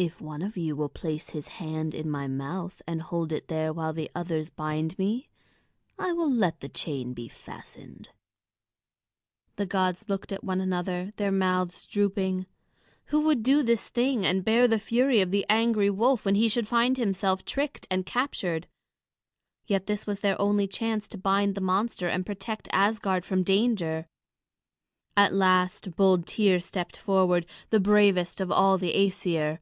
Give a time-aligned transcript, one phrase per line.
[0.00, 3.72] If one of you will place his hand in my mouth and hold it there
[3.72, 5.28] while the others bind me,
[5.98, 8.10] I will let the chain be fastened."
[9.56, 12.46] The gods looked at one another, their mouths drooping.
[13.06, 16.48] Who would do this thing and bear the fury of the angry wolf when he
[16.48, 18.68] should find himself tricked and captured?
[19.66, 24.06] Yet this was their only chance to bind the monster and protect Asgard from danger.
[25.16, 29.58] At last bold Tŷr stepped forward, the bravest of all the Æsir.